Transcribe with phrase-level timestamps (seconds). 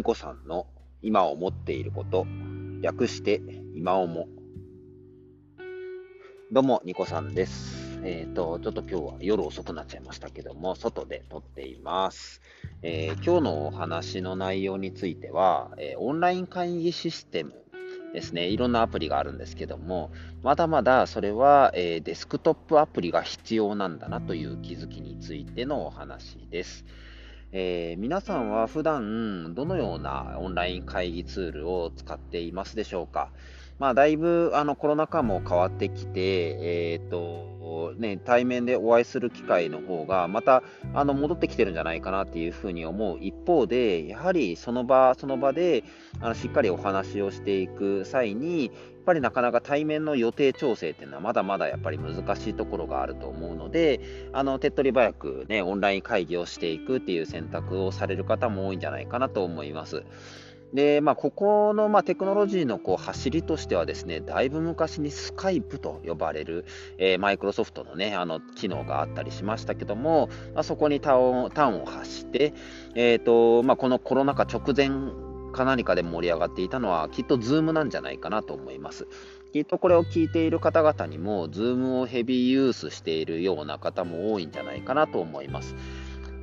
[0.00, 0.66] ニコさんの
[1.02, 2.26] 今思っていること、
[2.80, 3.42] 略して
[3.74, 4.28] 今思。
[6.50, 8.00] どうも、ニコさんです。
[8.02, 12.40] えっ、ー、と、ちょっと今日は夜遅くなっちゃいましたけども、外で撮っています。
[12.80, 17.52] えー、今日のお話の内容については、えー、オンライン会議システム
[18.14, 26.86] ですね、いろんなアプリがあるんですけども、まだまだそれは、えー、デスクトップアプリが必要なんだなという気づきについてのお話です。
[27.52, 33.32] えー、皆さんは普段どのようなオンライン会議ツールを使っていますでしょうか？
[33.80, 36.20] まあ、だいぶあのコロナ禍も変わってきて、
[36.94, 45.82] えーとね、対面でお会いする機会の方がまたあの戻ってきてるんじゃないかなっていうふうに思う一方で、やはりその場その場で
[46.20, 48.74] あのしっかりお話をしていく際に、やっ
[49.06, 54.00] ぱりなかなか対面の予定調整っていうのはまだまだやっぱり難しいところがあると思うので、
[54.34, 60.04] あの手っ取り早くね、オンライン会議をしていくっていう選択をされる方も多いんじゃないかなと思います。
[60.72, 66.64] で、まあ、ここの、まあ、テクノロジーのこう走りとしてはですね、だいぶ昔にスカイプと呼ばれる、
[66.98, 72.54] えー、マイクロソフトのね、あの、機能があったりしましたけども、まあ、そこに端をを発して、
[72.94, 74.90] えっ、ー、と、まあ、このコロナ禍直前
[75.50, 79.06] か何かで盛り上がっていたのは、きっと Zoom なんじゃないかなと思います。
[79.52, 85.74] きっとこれを聞いている方々にも、Zoom をヘビーユースしているような方も多いんじゃないかなと思います。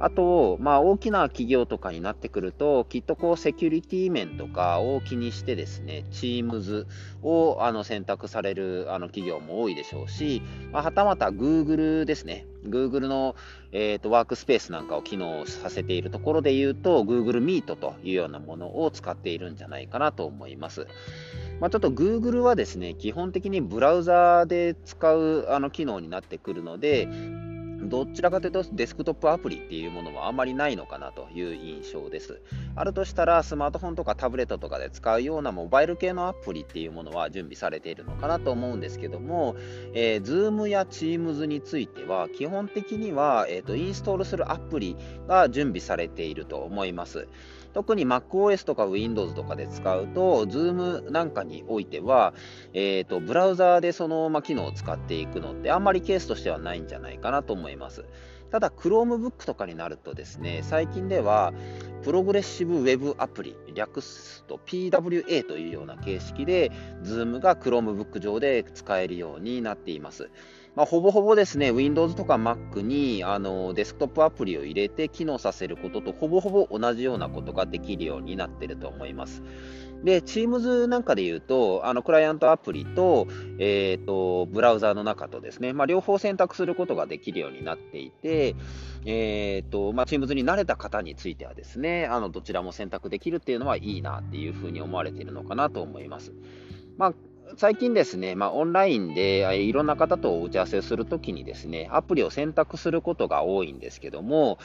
[0.00, 6.86] あと、まあ、大きな企業とかになってくると、きっとこうセキュリティ面とかを気にしてですね、Teams
[7.22, 10.42] をあの選択されるあの企業も多いでしょうし、
[10.72, 13.36] まあ、はたまた Google ですね、Google の、
[13.72, 20.86] えーと、ワークスペースなんかを機能させているところで言うと、Google Meet というようなものを使っているんじゃないかなと思います。
[21.60, 27.08] まあ、ちょっと Google はですね、基本的にブラウザで使うあの機能になってくるので、
[27.84, 32.40] どちらかというとデスクトップアプリっていうものはあまりないのかなという印象です。
[32.76, 39.56] あるとしたらスマートフォンとかタブレットとかで使うようなモバイル系のアプリっていうものは準備されているのかなと思うんですけども、
[39.92, 44.96] えー、Zoom や Teams については基本的には、えーと、インストールするアプリ
[45.28, 47.28] が準備されていると思います。
[47.74, 52.32] 特に MacOS とか Windows とかで使うと、Zoom なんかにおいては、
[52.72, 57.73] えーと、ブラウザーでその、ま機能を使っていくのってあんまりケースとしてはないんじゃないかなと思います。
[57.74, 58.04] います
[58.54, 61.52] ただ、Chromebook とかになるとですね、最近では、
[62.04, 66.70] プログレッシブウェブアプリ、略すと PWA というような形式で、
[67.02, 70.30] Zoom が Chromebook 上で使えるようになっています。
[70.76, 79.42] まあ、ほぼほぼですね、Windows とか Mac にあのデスクトップアプリを入れて機能させることとほぼほぼ同じようなことができるようになっていると思います。
[80.04, 83.26] で、Teams なんかで言うと、あのクライアントアプリと,、
[83.58, 88.56] えーと、ブラウザーの中とですね、まあ、両方選択することができるようになっていて、
[89.04, 96.32] えーとまあ、Teams に慣れた方についてはですね、あのどちらも選択できるっていうのはいいなっていうふうに思われているのかなと思います。
[96.96, 97.14] まあ
[97.56, 104.58] 最近ですね、まあ、オンラインでいろんな方とお打ち合わせするときにですね、アプリを選択することが多いんですけども、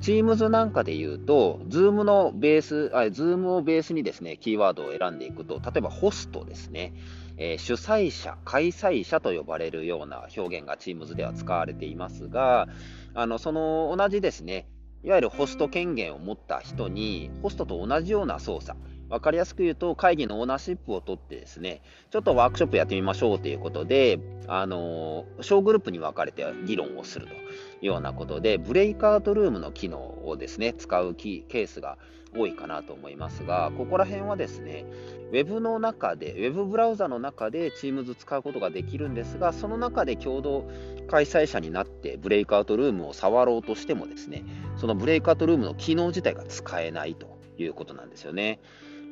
[0.00, 6.92] Teams なんかで言うと、Zoom のベース、Zoom をベースにですね、キーワードを選んでいくと、例えばホストですね、
[7.38, 12.68] え、主催者、開催者と呼ばれるような表現が Teams では使われていますが、
[13.14, 14.68] あのその同じですね、
[15.02, 24.18] いわゆるホスト権限を持った人に、ホストと同じような操作、分かりやすく言うと、会議のオーナーシップを取ってですね、ちょっとワークショップやってみましょうということで、
[24.48, 27.36] あの小グループに分かれて議論をするとい
[27.82, 31.98] うようなことで、ブレイクアウトルームの機能をですね、使うケースが
[32.36, 34.84] 多いかなと思いますが、ここら辺はですね、
[35.30, 40.68] ウェブの中で、ウェブブラウザの中で Teams 使うことができるんですが、その中で共同
[41.08, 44.44] 開催者になってブレイクアウトルームを触ろうとしてもですね、
[44.76, 48.60] そのブレイクアウトルームの機能自体が使えないということなんですよね。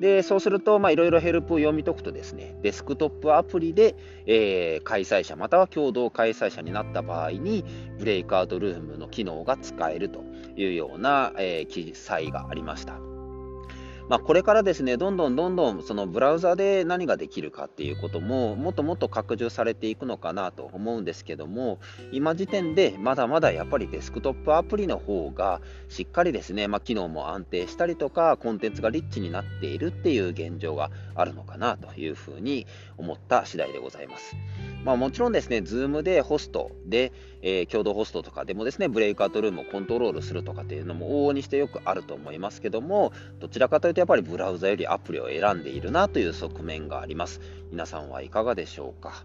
[0.01, 3.95] で、そうすると、いろいろヘルプを読み解くとですね、デスクトップアプリで、
[4.27, 7.65] えー、開催者または共同開催者になった場合に、
[7.99, 10.25] ブレイクアウトルームの機能が使えると
[10.57, 13.14] いうような、えー、記載がありました。
[14.09, 21.79] まあ、これからですね、どんどんどんどんそのブラウザで何ができるかっていうことも、もっともっと拡充されていくのかなと思うんですけども、
[22.13, 32.67] 今時点でまだまだやっぱりデスクトップアプリの方がしっかりですね、まあ、機能も安定したりとか、コンテンツがリッチになっているっていう現状があるのかなというふうに
[32.99, 34.37] 思った次第でございます。
[34.85, 47.41] まあ、もちろんですね、Zoom でホストで、えー、共同ホストとかでもですね、ブレイクアウトルームをコントロールするとかっていうのも往々にしてよくあると思いますけども、どちらかというとやっぱりブラウザよりアプリを選んでいるなという側面があります。
[47.71, 49.25] 皆さんはいかがでしょうか？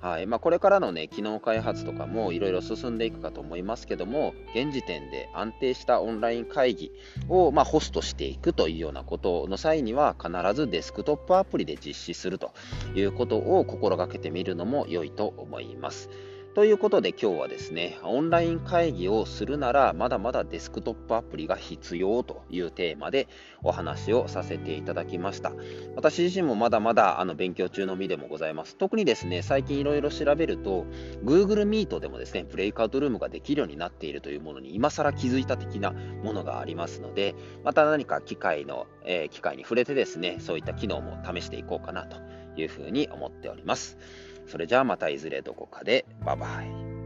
[0.00, 6.92] はいまあ、これからの、ね、機能開発とかもいろいろ進んでいくかと思いますけども、現時点で安定したオンライン会議
[7.28, 12.52] を、まあ、ホストしていくというようなことの際には、必ずデスクトップアプリで実施すると
[12.94, 16.10] いうことを心がけてみるのも良いと思います。
[16.58, 23.28] ということで今日はですね、オンライン会議をするならまだまだデスクトップアプリが必要というテーマで
[23.62, 25.52] お話をさせていただきました。
[25.94, 28.76] 私自身もまだまだあの勉強中の身でもございます。
[28.76, 30.84] 特にですね、最近いろいろ調べると、
[31.22, 42.16] Google Meet でもですね、ブレイクアウトルームができるようになっているというものに今更気づいた的なものがありますので、また何か機会の、えー、機会に触れてですね、そういった機能も試していこうかなと
[42.60, 43.96] いうふうに思っております。
[44.48, 46.04] それじゃあまたいずれどこかで。
[46.24, 46.97] バイバイ。